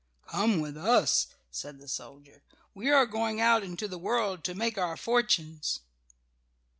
"Come 0.29 0.59
with 0.61 0.77
us," 0.77 1.27
said 1.51 1.77
the 1.77 1.87
soldier. 1.87 2.41
"We 2.73 2.89
are 2.89 3.05
going 3.05 3.39
out 3.39 3.61
into 3.61 3.87
the 3.87 3.99
world 3.99 4.43
to 4.45 4.55
make 4.55 4.75
our 4.79 4.97
fortunes." 4.97 5.81